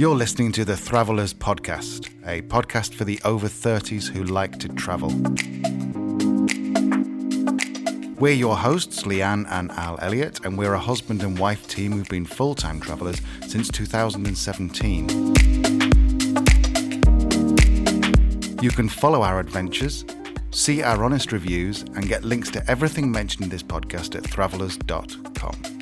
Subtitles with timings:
[0.00, 4.68] You're listening to the Thravellers Podcast, a podcast for the over 30s who like to
[4.70, 5.10] travel.
[8.18, 12.08] We're your hosts, Leanne and Al Elliott, and we're a husband and wife team who've
[12.08, 15.06] been full time travellers since 2017.
[18.62, 20.06] You can follow our adventures,
[20.50, 25.79] see our honest reviews, and get links to everything mentioned in this podcast at thravellers.com.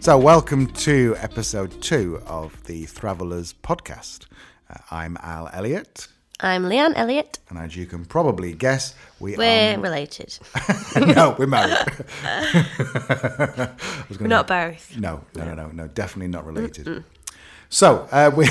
[0.00, 4.26] So, welcome to episode two of the Thravellers podcast.
[4.70, 6.08] Uh, I'm Al Elliott,
[6.40, 7.38] I'm Leanne Elliott.
[7.50, 9.80] and as you can probably guess, we We're are.
[9.80, 10.38] related.
[10.96, 11.76] no, we're married.
[12.24, 13.70] I
[14.08, 14.96] was gonna- not both.
[14.96, 17.04] No, no, no, no, no, definitely not related.
[17.72, 18.46] So, uh, we.
[18.48, 18.50] uh,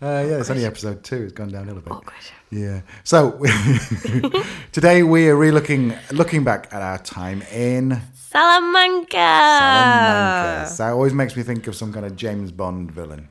[0.00, 1.24] yeah, it's only episode two.
[1.24, 1.92] It's gone downhill a bit.
[1.92, 2.14] Awkward.
[2.50, 2.82] Yeah.
[3.02, 3.42] So
[4.72, 9.16] today we are re-looking, looking back at our time in Salamanca.
[9.16, 10.70] Salamanca.
[10.70, 13.28] So it always makes me think of some kind of James Bond villain.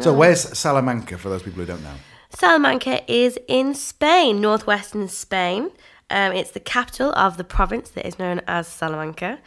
[0.00, 1.94] So where's Salamanca for those people who don't know?
[2.30, 5.70] Salamanca is in Spain, northwestern Spain.
[6.10, 9.38] Um, it's the capital of the province that is known as Salamanca,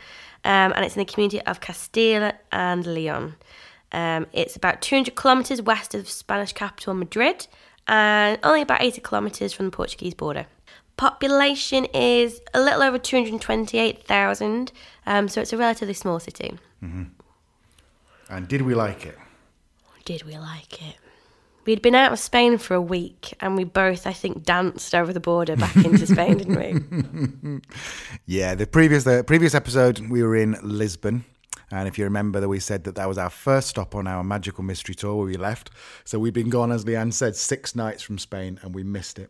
[0.48, 3.36] um, and it's in the community of Castile and Leon.
[3.92, 7.48] Um, it's about 200 kilometres west of Spanish capital Madrid,
[7.86, 10.46] and only about 80 kilometres from the Portuguese border.
[10.96, 14.72] Population is a little over 228,000,
[15.06, 16.58] um, so it's a relatively small city.
[18.30, 19.18] And did we like it?
[20.06, 20.96] Did we like it?
[21.68, 25.12] We'd been out of Spain for a week and we both, I think, danced over
[25.12, 27.62] the border back into Spain, didn't we?
[28.26, 31.26] Yeah, the previous the previous episode we were in Lisbon.
[31.70, 34.24] And if you remember that we said that that was our first stop on our
[34.24, 35.70] magical mystery tour where we left.
[36.06, 39.30] So we'd been gone, as Leanne said, six nights from Spain and we missed it.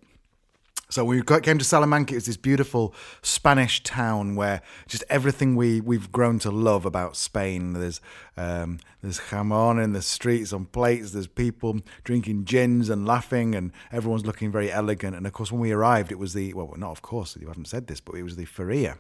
[0.90, 2.16] So we came to Salamanca.
[2.16, 7.74] It's this beautiful Spanish town where just everything we we've grown to love about Spain.
[7.74, 8.00] There's
[8.38, 11.12] um, there's jamon in the streets on plates.
[11.12, 15.14] There's people drinking gins and laughing, and everyone's looking very elegant.
[15.16, 17.68] And of course, when we arrived, it was the well, not of course you haven't
[17.68, 18.98] said this, but it was the feria.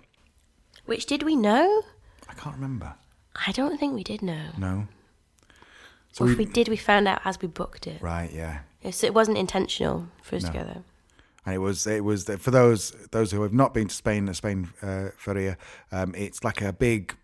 [0.85, 1.83] Which did we know?
[2.27, 2.95] I can't remember.
[3.47, 4.49] I don't think we did know.
[4.57, 4.87] No.
[6.11, 8.01] So or we, if we did, we found out as we booked it.
[8.01, 8.59] right, yeah.
[8.91, 10.83] So it wasn't intentional for us to go there.
[11.47, 14.33] And it was it was for those those who have not been to Spain, the
[14.33, 15.57] Spain uh, Feria.
[15.93, 17.15] Um, it's like a big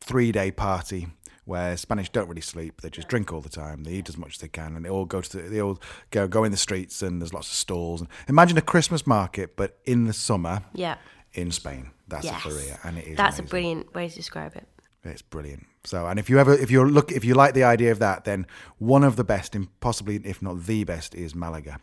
[0.00, 1.08] three day party
[1.44, 2.80] where Spanish don't really sleep.
[2.80, 3.84] They just drink all the time.
[3.84, 5.78] They eat as much as they can, and they all go to the, they all
[6.10, 8.00] go go in the streets, and there's lots of stalls.
[8.00, 10.96] And imagine a Christmas market, but in the summer Yeah.
[11.34, 11.90] in Spain.
[12.08, 12.42] That's Yes.
[12.46, 13.16] a Feria, and it is.
[13.18, 13.44] That's amazing.
[13.44, 14.66] a brilliant way to describe it.
[15.04, 15.66] It's brilliant.
[15.84, 18.24] So, and if you ever, if you're look, if you like the idea of that,
[18.24, 18.46] then
[18.78, 21.78] one of the best, and possibly if not the best, is Malaga.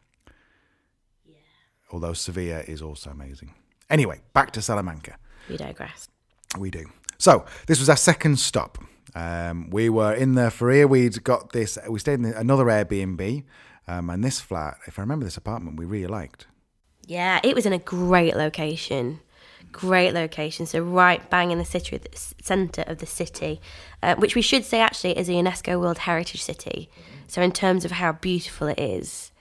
[1.96, 3.54] Although Sevilla is also amazing.
[3.90, 5.16] Anyway, back to Salamanca.
[5.48, 6.10] We digress.
[6.58, 6.88] We do.
[7.18, 8.78] So this was our second stop.
[9.16, 10.90] Um, we were in the Feria.
[10.90, 11.78] We'd got this.
[11.88, 13.46] We stayed in another Airbnb,
[13.88, 16.48] um, and this flat, if I remember this apartment, we really liked.
[17.08, 19.22] Yeah, it was in a great location.
[19.72, 20.66] Great location.
[20.66, 22.10] So right bang in the city, the
[22.42, 23.62] centre of the city,
[24.04, 26.90] uh, which we should say actually is a UNESCO World Heritage City.
[27.28, 29.32] So in terms of how beautiful it is,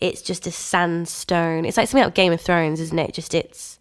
[0.00, 1.66] it's just a sandstone.
[1.66, 3.12] It's like something out of Game of Thrones, isn't it?
[3.12, 3.78] Just it's,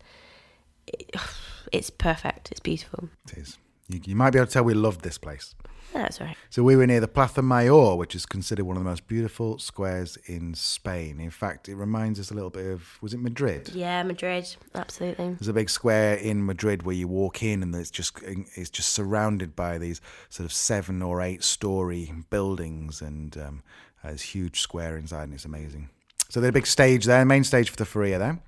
[0.87, 1.11] it,
[1.71, 2.51] it's perfect.
[2.51, 3.09] It's beautiful.
[3.31, 3.57] It is.
[3.87, 5.55] You, you might be able to tell we loved this place.
[5.93, 6.37] That's all right.
[6.49, 9.57] So we were near the Plaza Mayor, which is considered one of the most beautiful
[9.57, 11.19] squares in Spain.
[11.19, 13.69] In fact, it reminds us a little bit of was it Madrid?
[13.73, 14.55] Yeah, Madrid.
[14.75, 15.29] Absolutely.
[15.29, 18.91] There's a big square in Madrid where you walk in, and it's just it's just
[18.91, 23.63] surrounded by these sort of seven or eight story buildings, and um,
[24.03, 25.89] a huge square inside, and it's amazing.
[26.29, 28.39] So there's a big stage there, main stage for the Feria there.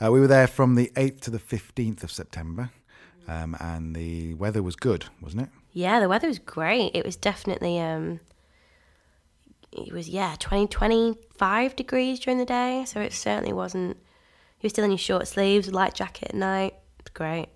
[0.00, 2.70] Uh, we were there from the 8th to the 15th of September,
[3.26, 5.48] um, and the weather was good, wasn't it?
[5.72, 6.90] Yeah, the weather was great.
[6.94, 8.20] It was definitely um
[9.70, 13.96] it was yeah, 20 25 degrees during the day, so it certainly wasn't
[14.60, 16.74] you were still in your short sleeves, light jacket at night.
[16.98, 17.46] It's great.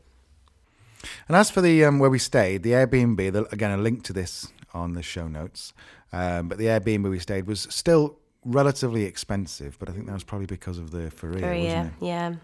[1.26, 4.12] And as for the um, where we stayed, the Airbnb, the, again, a link to
[4.12, 5.72] this on the show notes.
[6.12, 10.24] Um, but the Airbnb we stayed was still relatively expensive, but I think that was
[10.24, 12.30] probably because of the yeah, wasn't yeah.
[12.30, 12.36] it?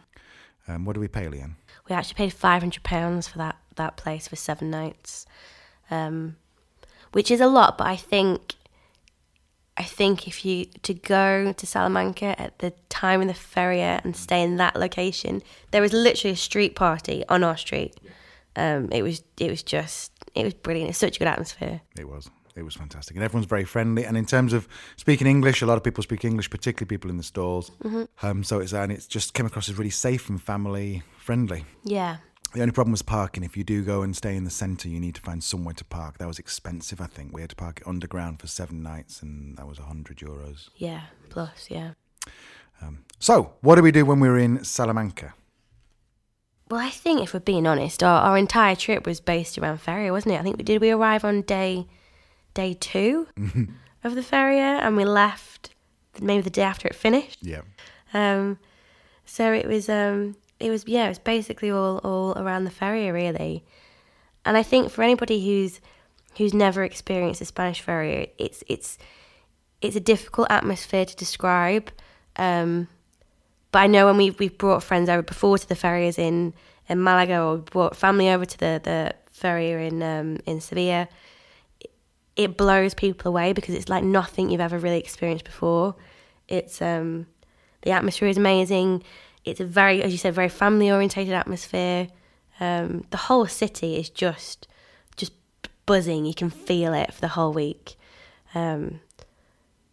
[0.68, 1.54] Um, what do we pay, Leanne?
[1.88, 5.26] We actually paid five hundred pounds for that that place for seven nights,
[5.90, 6.36] um,
[7.12, 7.78] which is a lot.
[7.78, 8.54] But I think,
[9.76, 14.14] I think if you to go to Salamanca at the time in the feria and
[14.14, 17.96] stay in that location, there was literally a street party on our street.
[18.56, 20.90] Um, it was it was just it was brilliant.
[20.90, 21.80] It's such a good atmosphere.
[21.98, 22.30] It was.
[22.58, 24.04] It was fantastic, and everyone's very friendly.
[24.04, 27.16] And in terms of speaking English, a lot of people speak English, particularly people in
[27.16, 27.70] the stalls.
[28.22, 31.64] Um, so it's and it's just came across as really safe and family friendly.
[31.84, 32.18] Yeah.
[32.54, 33.44] The only problem was parking.
[33.44, 35.84] If you do go and stay in the centre, you need to find somewhere to
[35.84, 36.16] park.
[36.16, 37.34] That was expensive, I think.
[37.34, 40.70] We had to park it underground for seven nights, and that was 100 euros.
[40.76, 41.02] Yeah.
[41.28, 41.92] Plus, yeah.
[43.20, 45.34] So, what do we do when we were in Salamanca?
[46.70, 50.12] Well, I think if we're being honest, our, our entire trip was based around Feria,
[50.12, 50.38] wasn't it?
[50.38, 51.88] I think we did we arrive on day
[52.54, 53.26] day 2
[54.04, 55.74] of the Feria and we left
[56.20, 57.38] maybe the day after it finished.
[57.42, 57.62] Yeah.
[58.14, 58.58] Um,
[59.24, 63.12] so it was um, it was yeah, it was basically all all around the Feria
[63.12, 63.64] really.
[64.44, 65.80] And I think for anybody who's
[66.36, 68.98] who's never experienced a Spanish Feria, it's it's
[69.80, 71.90] it's a difficult atmosphere to describe.
[72.36, 72.88] Um,
[73.70, 76.54] but I know when we've we've brought friends over before to the ferias in,
[76.88, 81.08] in Malaga or brought family over to the the feria in um, in Sevilla,
[82.38, 85.94] it, blows people away because it's like nothing you've ever really experienced before.
[86.48, 87.26] It's um,
[87.82, 89.02] the atmosphere is amazing.
[89.44, 92.08] It's a very, as you said, very family orientated atmosphere.
[92.60, 94.66] Um, the whole city is just
[95.16, 95.32] just
[95.86, 96.24] buzzing.
[96.24, 97.96] You can feel it for the whole week.
[98.54, 99.00] Um,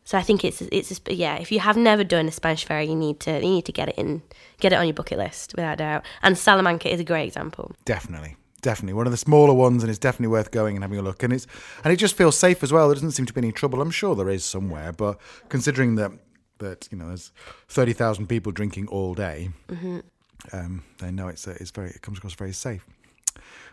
[0.06, 1.36] so I think it's it's a, yeah.
[1.38, 3.90] If you have never done a Spanish fair, you need to you need to get
[3.90, 4.22] it in,
[4.60, 6.06] get it on your bucket list without doubt.
[6.22, 7.72] And Salamanca is a great example.
[7.86, 8.38] Definitely.
[8.66, 8.94] Definitely.
[8.94, 11.22] One of the smaller ones, and it's definitely worth going and having a look.
[11.22, 11.46] And it's
[11.84, 12.88] and it just feels safe as well.
[12.88, 13.80] There doesn't seem to be any trouble.
[13.80, 15.20] I'm sure there is somewhere, but
[15.50, 16.12] considering that
[16.58, 17.32] that you know there's
[17.68, 19.52] thirty thousand people drinking all day,
[20.52, 22.84] um, they know it's uh, it's very it comes across very safe.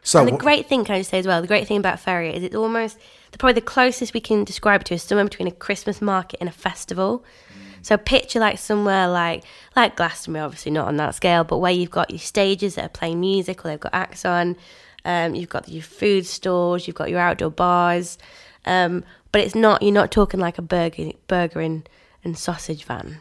[0.03, 1.99] So And the great thing, can I just say as well, the great thing about
[1.99, 2.99] Feria is it's almost
[3.31, 6.39] the, probably the closest we can describe it to is somewhere between a Christmas market
[6.39, 7.25] and a festival.
[7.83, 9.45] So picture like somewhere like
[9.77, 12.89] like Glastonbury, obviously not on that scale, but where you've got your stages that are
[12.89, 14.57] playing music or they've got acts on,
[15.05, 18.19] um, you've got your food stores, you've got your outdoor bars,
[18.65, 21.89] um, but it's not you're not talking like a burger burger and,
[22.25, 23.21] and sausage van.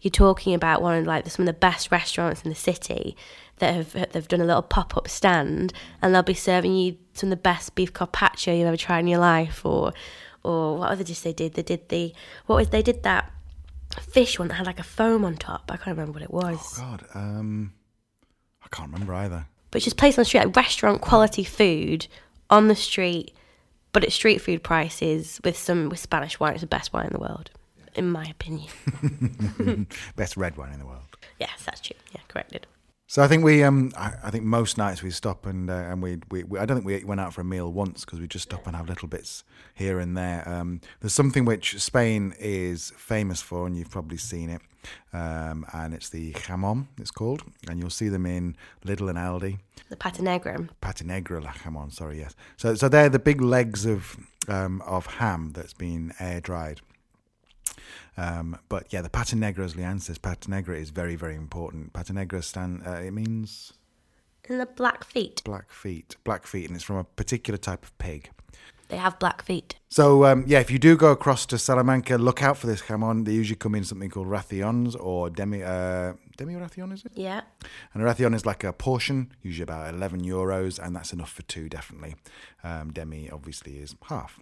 [0.00, 3.16] You're talking about one of like some of the best restaurants in the city
[3.58, 5.72] that have they've done a little pop up stand
[6.02, 9.06] and they'll be serving you some of the best beef carpaccio you've ever tried in
[9.06, 9.92] your life, or
[10.42, 11.54] or what other dish they did?
[11.54, 12.12] They did the
[12.46, 13.32] what was they did that
[14.00, 15.70] fish one that had like a foam on top.
[15.70, 17.72] I can't remember what it was, Oh God, um,
[18.64, 19.46] I can't remember either.
[19.70, 22.06] but it's just placed on the street, like restaurant quality food
[22.50, 23.34] on the street,
[23.92, 26.52] but at street food prices with some with Spanish wine.
[26.52, 27.50] It's the best wine in the world,
[27.94, 28.68] in my opinion.
[30.16, 31.16] Best red wine in the world.
[31.38, 31.96] yes, that's true.
[32.14, 32.66] Yeah, corrected.
[33.12, 36.02] So I think we, um, I, I think most nights we stop and uh, and
[36.02, 38.26] we, we, we, I don't think we went out for a meal once because we
[38.26, 39.44] just stop and have little bits
[39.74, 40.48] here and there.
[40.48, 44.62] Um, there's something which Spain is famous for, and you've probably seen it,
[45.12, 46.86] um, and it's the jamon.
[46.96, 48.56] It's called, and you'll see them in
[48.86, 49.58] Lidl and Aldi.
[49.90, 50.66] The pata negra.
[50.80, 51.92] Pata negra la jamon.
[51.92, 52.34] Sorry, yes.
[52.56, 54.16] So so they're the big legs of
[54.48, 56.80] um, of ham that's been air dried.
[58.16, 61.92] Um, but yeah, the pata negra, as Leanne says, pata is very very important.
[61.92, 62.82] Pata negra stand.
[62.86, 63.72] Uh, it means
[64.48, 65.42] And the black feet.
[65.44, 68.30] black feet, black feet, and it's from a particular type of pig.
[68.88, 69.76] They have black feet.
[69.88, 73.24] So um, yeah, if you do go across to Salamanca, look out for this jamon.
[73.24, 77.12] They usually come in something called rations or demi uh, demi ration, is it?
[77.14, 77.40] Yeah.
[77.94, 81.42] And a ration is like a portion, usually about eleven euros, and that's enough for
[81.42, 82.16] two, definitely.
[82.62, 84.40] Um, demi obviously is half.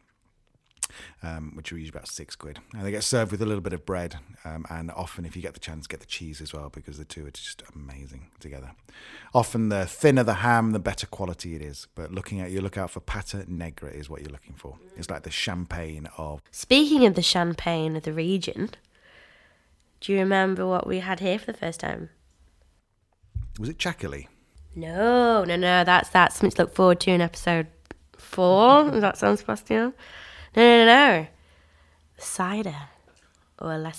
[1.22, 3.72] Um, which are usually about six quid, and they get served with a little bit
[3.72, 6.70] of bread, um, and often, if you get the chance, get the cheese as well
[6.70, 8.72] because the two are just amazing together.
[9.34, 11.86] Often, the thinner the ham, the better quality it is.
[11.94, 14.76] But looking at you, look out for pata negra is what you're looking for.
[14.96, 18.70] It's like the champagne of Speaking of the champagne of the region,
[20.00, 22.10] do you remember what we had here for the first time?
[23.58, 24.26] was it Chacoli?
[24.74, 25.84] No, no, no.
[25.84, 27.66] That's that's something to look forward to in episode
[28.16, 28.90] four.
[28.90, 29.92] Does that sound Sebastian?
[30.56, 31.26] No, no, no, no.
[32.18, 32.76] Cider
[33.58, 33.92] or la.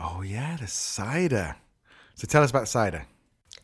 [0.00, 1.56] Oh yeah, the cider.
[2.14, 3.06] So tell us about cider.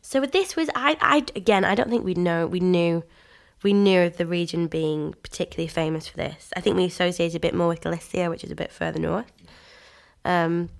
[0.00, 3.04] So this was I, I again I don't think we know we knew
[3.62, 6.50] we knew of the region being particularly famous for this.
[6.56, 9.30] I think we associated a bit more with Galicia, which is a bit further north.
[10.24, 10.70] Um,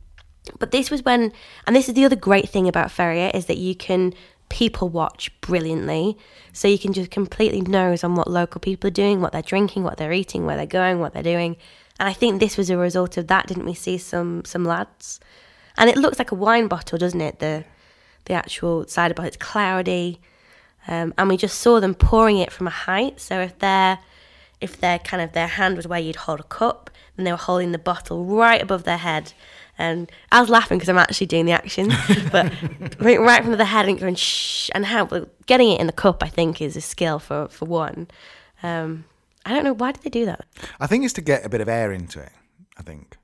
[0.59, 1.33] but this was when,
[1.67, 4.15] and this is the other great thing about Feria is that you can
[4.49, 6.17] people watch brilliantly,
[6.53, 9.85] so you can just completely nose on what local people are doing, what they're drinking,
[9.85, 11.57] what they're eating, where they're going, what they're doing.
[12.01, 13.47] And I think this was a result of that.
[13.47, 15.21] Didn't we see some some lads?
[15.77, 17.39] And it looks like a wine bottle, doesn't it?
[17.39, 17.65] The
[18.25, 19.29] the actual cider bottle.
[19.29, 20.21] It's cloudy,
[20.87, 23.21] um, and we just saw them pouring it from a height.
[23.21, 23.99] So if their
[24.61, 27.39] if their kind of their hand was where you'd hold a cup, then they were
[27.39, 29.33] holding the bottle right above their head.
[29.79, 31.89] And I was laughing because I'm actually doing the action,
[32.33, 32.53] but
[33.01, 35.07] right right from the head and going shh, and how
[35.47, 38.09] getting it in the cup, I think, is a skill for for one.
[38.63, 39.05] Um,
[39.47, 40.45] I don't know why did they do that.
[40.81, 42.33] I think it's to get a bit of air into it.
[42.77, 43.17] I think.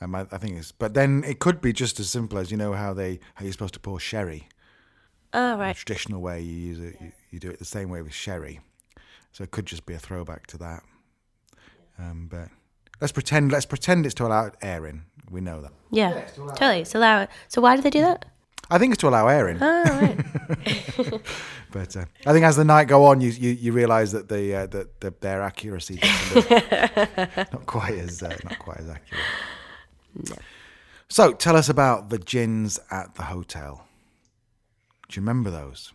[0.00, 2.56] Um, I, I think it's, but then it could be just as simple as you
[2.56, 4.48] know how they how you're supposed to pour sherry.
[5.32, 5.76] Oh The right.
[5.76, 8.60] traditional way you use it, you, you do it the same way with sherry.
[9.30, 10.82] So it could just be a throwback to that.
[11.98, 12.48] Um, but
[13.02, 15.02] let's pretend let's pretend it's to allow air in.
[15.30, 15.72] We know that.
[15.90, 16.24] Yeah.
[16.54, 16.84] totally.
[16.84, 17.30] So allow it.
[17.48, 18.24] So why do they do that?
[18.70, 19.58] I think it's to allow air in.
[19.60, 21.20] Oh right.
[21.72, 24.54] But uh, I think as the night go on, you you, you realise that the
[24.54, 26.50] uh, that the, their accuracy gets
[27.52, 30.38] not quite as uh, not quite as accurate.
[31.08, 33.86] So tell us about the gins at the hotel.
[35.08, 35.92] Do you remember those?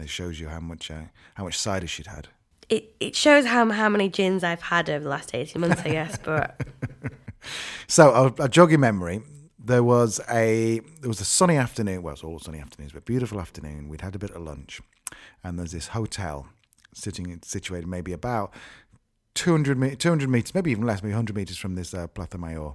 [0.00, 2.26] It shows you how much uh, how much cider she'd had.
[2.68, 5.90] It it shows how how many gins I've had over the last eighteen months, I
[5.90, 6.18] guess.
[6.18, 6.60] But
[7.86, 9.22] So I'll jog your memory.
[9.58, 12.02] There was a there was a sunny afternoon.
[12.02, 13.88] Well, it's all sunny afternoons, but beautiful afternoon.
[13.88, 14.80] We'd had a bit of lunch,
[15.42, 16.48] and there's this hotel
[16.94, 18.54] sitting situated maybe about
[19.34, 22.72] 200, 200 meters, maybe even less, maybe 100 meters from this uh, Plaza Mayor.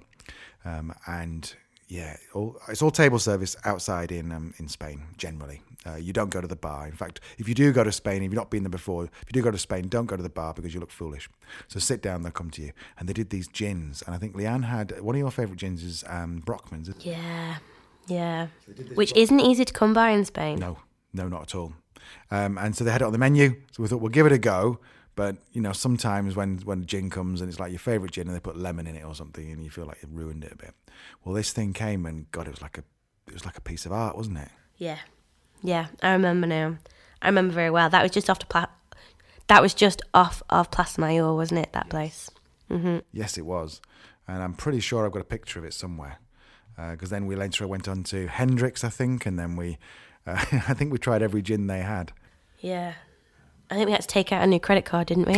[0.64, 1.54] Um, and
[1.92, 5.60] yeah, all, it's all table service outside in um, in Spain generally.
[5.86, 6.86] Uh, you don't go to the bar.
[6.86, 9.26] In fact, if you do go to Spain, if you've not been there before, if
[9.26, 11.28] you do go to Spain, don't go to the bar because you look foolish.
[11.68, 12.72] So sit down, they'll come to you.
[12.98, 15.82] And they did these gins, and I think Leanne had one of your favourite gins
[15.82, 16.88] is um, Brockman's.
[16.88, 17.10] isn't it?
[17.10, 17.56] yeah,
[18.06, 18.46] yeah,
[18.94, 20.58] which isn't easy to come by in Spain.
[20.58, 20.78] No,
[21.12, 21.74] no, not at all.
[22.30, 23.60] Um, and so they had it on the menu.
[23.72, 24.78] So we thought we'll give it a go.
[25.14, 28.34] But you know, sometimes when when gin comes and it's like your favourite gin and
[28.36, 30.56] they put lemon in it or something, and you feel like you've ruined it a
[30.56, 30.74] bit.
[31.24, 32.84] Well, this thing came and God, it was like a
[33.26, 34.48] it was like a piece of art, wasn't it?
[34.78, 34.98] Yeah,
[35.62, 36.78] yeah, I remember now.
[37.20, 37.88] I remember very well.
[37.90, 38.66] That was just off to Pla-
[39.48, 41.72] That was just off of Plaza Mayor, wasn't it?
[41.72, 42.30] That place.
[43.12, 43.82] Yes, it was,
[44.26, 46.18] and I'm pretty sure I've got a picture of it somewhere.
[46.90, 49.76] Because then we later went on to Hendrick's, I think, and then we,
[50.26, 52.12] uh, I think we tried every gin they had.
[52.60, 52.94] Yeah.
[53.72, 55.32] I think we had to take out a new credit card, didn't we?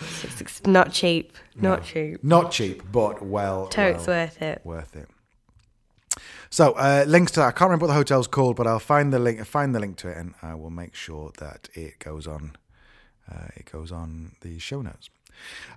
[0.00, 1.32] it's, it's not cheap.
[1.54, 2.22] Not cheap.
[2.22, 4.60] Not cheap, but well, Totes well worth it.
[4.62, 5.08] worth it.
[6.50, 7.46] So uh, links to that.
[7.46, 9.42] I can't remember what the hotel's called, but I'll find the link.
[9.46, 12.56] Find the link to it, and I will make sure that it goes on.
[13.30, 15.08] Uh, it goes on the show notes.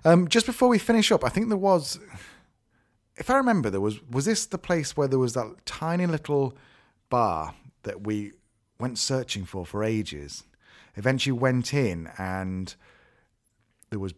[0.04, 1.98] Um, just before we finish up, I think there was,
[3.16, 6.54] if I remember, there was was this the place where there was that tiny little
[7.08, 8.32] bar that we
[8.80, 10.44] went searching for for ages.
[10.96, 12.74] Eventually went in and
[13.90, 14.14] there was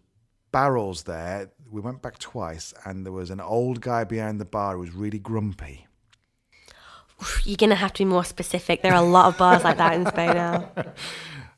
[0.53, 1.51] barrels there.
[1.71, 4.93] We went back twice, and there was an old guy behind the bar who was
[4.93, 5.87] really grumpy.
[7.45, 8.83] You're going to have to be more specific.
[8.83, 10.71] There are a lot of bars like that in Spain now.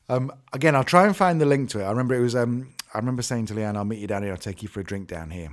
[0.07, 1.83] Um, again, I'll try and find the link to it.
[1.83, 2.35] I remember it was.
[2.35, 4.33] Um, I remember saying to Leanne, "I'll meet you down here.
[4.33, 5.49] I'll take you for a drink down here."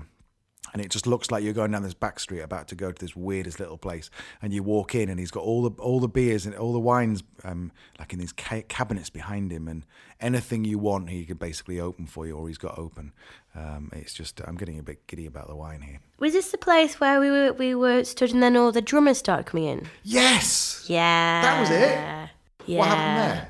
[0.73, 2.99] And it just looks like you're going down this back street, about to go to
[3.01, 4.09] this weirdest little place.
[4.41, 6.81] And you walk in, and he's got all the all the beers and all the
[6.81, 9.85] wines, um, like in these ca- cabinets behind him, and
[10.21, 13.13] anything you want, he could basically open for you, or he's got open.
[13.55, 16.01] Um, it's just, I'm getting a bit giddy about the wine here.
[16.19, 19.19] Was this the place where we were we were stood and then all the drummers
[19.19, 19.89] started coming in?
[20.05, 21.43] Yes, Yeah.
[21.43, 22.31] That was it?
[22.67, 22.79] Yeah.
[22.79, 23.49] what happened there?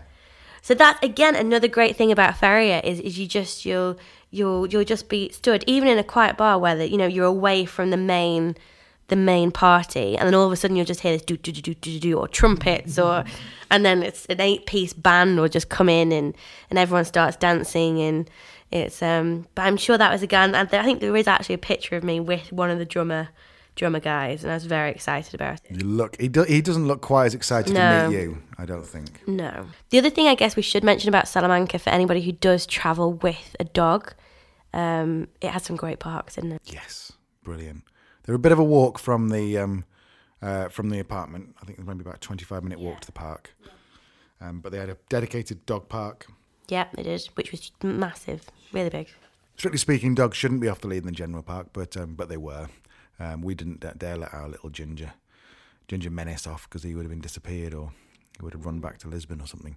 [0.63, 3.97] So that's again another great thing about Feria is, is you just you'll
[4.33, 7.27] you'll you'll just be stood even in a quiet bar where the, you know you're
[7.27, 8.57] away from the main
[9.09, 11.53] the main party and then all of a sudden you'll just hear this do do
[11.53, 13.25] do do do do or trumpets or
[13.71, 16.35] and then it's an eight piece band will just come in and
[16.71, 18.31] and everyone starts dancing and
[18.71, 21.59] it's um but I'm sure that was again and I think there is actually a
[21.59, 23.29] picture of me with one of the drummer
[23.75, 25.71] drummer guys and I was very excited about it.
[25.81, 26.21] You look.
[26.21, 28.05] He, do, he doesn't look quite as excited No.
[28.05, 28.43] to meet you.
[28.59, 29.27] I don't think.
[29.27, 29.67] No.
[29.91, 33.15] The other thing I guess we should mention about Salamanca for anybody who does travel
[33.15, 34.13] with a dog,
[34.73, 36.63] um, it has some great parks, didn't it?
[36.65, 37.13] Yes,
[37.45, 37.85] brilliant.
[38.25, 39.85] They're a bit of a walk from the um,
[40.41, 41.55] uh, from the apartment.
[41.61, 43.55] I think there's maybe about a 25 minute walk to the park.
[44.41, 46.27] Um, but they had a dedicated dog park.
[46.69, 49.09] Yeah, they did, which was massive, really big.
[49.57, 52.29] Strictly speaking, dogs shouldn't be off the lead in the general park, but um, but
[52.29, 52.69] they were.
[53.19, 55.13] Um, we didn't dare let our little ginger
[55.89, 57.93] ginger menace off because he would have been disappeared or
[58.39, 59.77] he would have run back to Lisbon or something.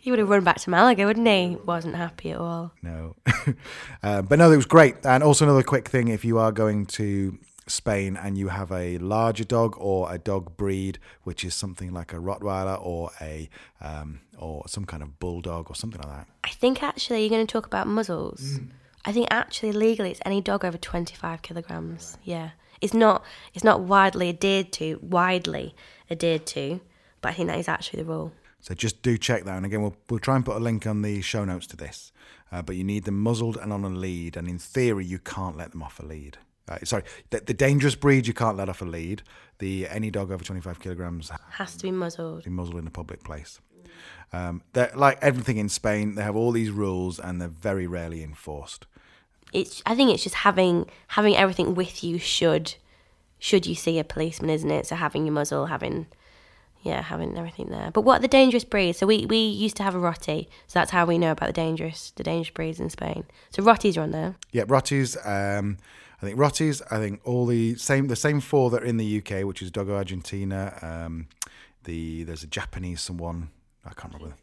[0.00, 1.56] He would have run back to Malaga, wouldn't he?
[1.64, 2.72] Wasn't happy at all.
[2.82, 3.16] No.
[4.02, 4.96] uh, but no, it was great.
[5.04, 8.98] And also, another quick thing if you are going to Spain and you have a
[8.98, 13.48] larger dog or a dog breed, which is something like a Rottweiler or a
[13.80, 16.28] um, or some kind of bulldog or something like that.
[16.44, 18.60] I think actually you're going to talk about muzzles.
[19.06, 22.18] I think actually legally it's any dog over 25 kilograms.
[22.24, 25.74] Yeah, it's not it's not widely adhered to, widely
[26.10, 26.80] adhered to,
[27.20, 28.32] but I think that is actually the rule.
[28.60, 29.56] So just do check that.
[29.56, 32.10] And again, we'll, we'll try and put a link on the show notes to this.
[32.50, 34.36] Uh, but you need them muzzled and on a lead.
[34.36, 36.38] And in theory, you can't let them off a lead.
[36.68, 39.22] Uh, sorry, the, the dangerous breed you can't let off a lead.
[39.58, 42.42] The any dog over 25 kilograms Has to be muzzled.
[42.42, 43.60] be muzzled in a public place.
[44.32, 46.16] Um, they're like everything in Spain.
[46.16, 48.86] They have all these rules, and they're very rarely enforced.
[49.52, 49.82] It's.
[49.86, 52.74] I think it's just having having everything with you should
[53.38, 54.86] should you see a policeman, isn't it?
[54.86, 56.06] So having your muzzle, having
[56.86, 57.90] yeah, having everything there.
[57.92, 58.98] But what are the dangerous breeds?
[58.98, 61.52] So we, we used to have a Rotti, so that's how we know about the
[61.52, 63.24] dangerous the dangerous breeds in Spain.
[63.50, 64.36] So Rotties are on there.
[64.52, 65.16] Yeah, Rotties.
[65.26, 65.78] Um,
[66.22, 66.82] I think Rotties.
[66.90, 69.70] I think all the same the same four that are in the UK, which is
[69.70, 70.82] Dogo Argentino.
[70.82, 71.26] Um,
[71.84, 73.50] the there's a Japanese one.
[73.84, 74.36] I can't remember.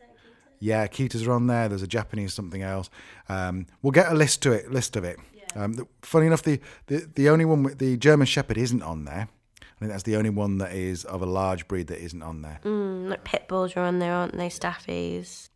[0.63, 1.67] Yeah, Akitas are on there.
[1.67, 2.89] There's a Japanese something else.
[3.27, 4.71] Um, we'll get a list to it.
[4.71, 5.19] List of it.
[5.55, 9.03] Um, the, funny enough, the, the the only one with the German Shepherd isn't on
[9.03, 9.27] there.
[9.61, 12.43] I think that's the only one that is of a large breed that isn't on
[12.43, 12.61] there.
[12.63, 14.47] Mm, like pit bulls are on there, aren't they?
[14.47, 15.49] Staffies.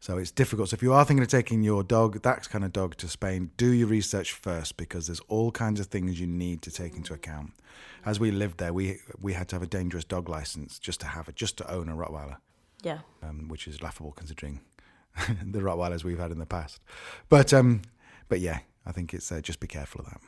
[0.00, 0.70] So it's difficult.
[0.70, 3.50] So if you are thinking of taking your dog, that kind of dog to Spain,
[3.58, 7.12] do your research first because there's all kinds of things you need to take into
[7.12, 7.52] account.
[8.06, 11.06] As we lived there, we we had to have a dangerous dog license just to
[11.08, 12.36] have it, just to own a Rottweiler,
[12.86, 13.00] Yeah.
[13.22, 14.60] um, which is laughable considering
[15.44, 16.80] the Rottweilers we've had in the past.
[17.28, 17.82] But um,
[18.28, 20.20] but yeah, I think it's uh, just be careful of that.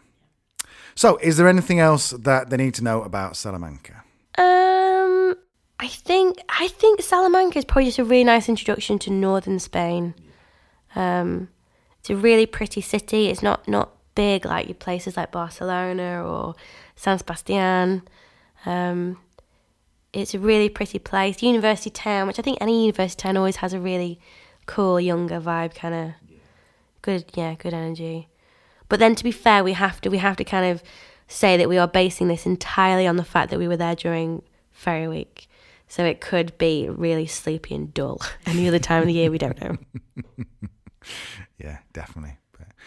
[0.95, 4.03] So, is there anything else that they need to know about Salamanca?
[4.37, 5.37] Um,
[5.79, 10.15] I think I think Salamanca is probably just a really nice introduction to northern Spain.
[10.97, 11.49] Um,
[12.01, 13.29] it's a really pretty city.
[13.29, 16.55] It's not not big like your places like Barcelona or
[16.97, 18.03] San Sebastian.
[18.67, 19.19] Um,
[20.13, 21.43] it's a really pretty place.
[21.43, 24.19] University town, which I think any university town always has a really
[24.67, 26.11] cool younger vibe, kind of
[27.03, 27.25] good.
[27.35, 28.29] Yeah, good energy.
[28.89, 30.83] But then, to be fair, we have to we have to kind of
[31.27, 34.43] say that we are basing this entirely on the fact that we were there during
[34.73, 35.49] Ferry Week.
[35.91, 38.21] So it could be really sleepy and dull.
[38.47, 39.77] Any other time of the year, we don't know.
[41.59, 42.39] Yeah, definitely.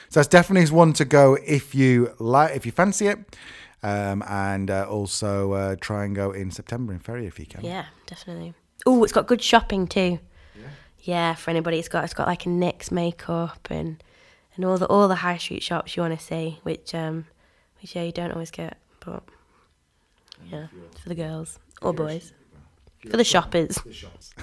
[0.10, 3.38] So it's definitely one to go if you like, if you fancy it,
[3.84, 7.64] um, and uh, also uh, try and go in September in Ferry if you can.
[7.64, 8.54] Yeah, definitely.
[8.86, 10.20] Oh, it's got good shopping too.
[10.56, 10.68] Yeah.
[11.00, 14.04] yeah, for anybody, it's got it's got like a NYX makeup and
[14.56, 17.26] and all the all the high street shops you want to see, which um,
[17.82, 19.24] which yeah you don't always get, but
[20.50, 20.68] yeah,
[21.02, 22.34] for the girls or boys,
[23.10, 23.80] for the shoppers.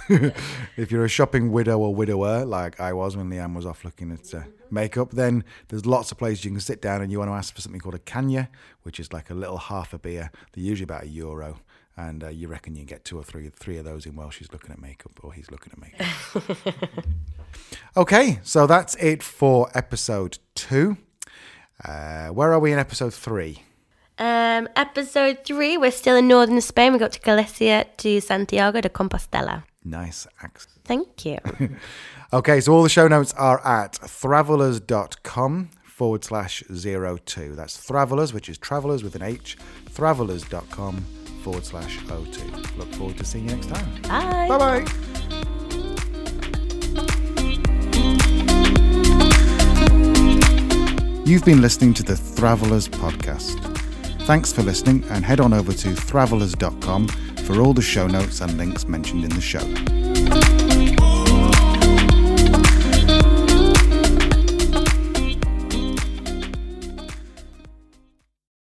[0.76, 4.10] if you're a shopping widow or widower, like I was when Leanne was off looking
[4.12, 7.30] at uh, makeup, then there's lots of places you can sit down and you want
[7.30, 8.48] to ask for something called a caña,
[8.82, 10.30] which is like a little half a beer.
[10.52, 11.60] They're usually about a euro.
[11.96, 14.30] And uh, you reckon you can get two or three three of those in while
[14.30, 17.04] she's looking at makeup or he's looking at makeup.
[17.96, 20.96] okay, so that's it for episode two.
[21.84, 23.64] Uh, where are we in episode three?
[24.18, 26.92] Um, episode three, we're still in northern Spain.
[26.92, 29.62] We got to Galicia to Santiago de Compostela.
[29.84, 30.74] Nice accent.
[30.84, 31.38] Thank you.
[32.30, 37.54] Okay, so all the show notes are at thravellers.com forward slash zero two.
[37.54, 40.96] That's Thravellers, which is travelers with an H, thravellers.com
[41.42, 42.44] forward slash O two.
[42.76, 44.02] Look forward to seeing you next time.
[44.02, 44.46] Bye.
[44.46, 45.88] Bye bye.
[51.24, 53.77] You've been listening to the Thravellers podcast.
[54.28, 57.08] Thanks for listening and head on over to thravellers.com
[57.46, 60.57] for all the show notes and links mentioned in the show.